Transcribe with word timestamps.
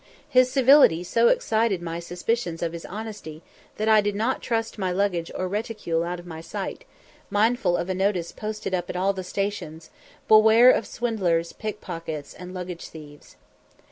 His 0.27 0.51
civility 0.51 1.03
so 1.03 1.27
excited 1.27 1.79
my 1.79 1.99
suspicions 1.99 2.63
of 2.63 2.73
his 2.73 2.87
honesty, 2.87 3.43
that 3.77 3.87
I 3.87 4.01
did 4.01 4.15
not 4.15 4.41
trust 4.41 4.79
my 4.79 4.91
luggage 4.91 5.29
or 5.35 5.47
reticule 5.47 6.03
out 6.03 6.19
of 6.19 6.25
my 6.25 6.41
sight, 6.41 6.85
mindful 7.29 7.77
of 7.77 7.87
a 7.87 7.93
notice 7.93 8.31
posted 8.31 8.73
up 8.73 8.89
at 8.89 8.95
all 8.95 9.13
the 9.13 9.23
stations, 9.23 9.91
"Beware 10.27 10.71
of 10.71 10.87
swindlers, 10.87 11.53
pickpockets, 11.53 12.33
and 12.33 12.51
luggage 12.51 12.87
thieves." 12.87 13.35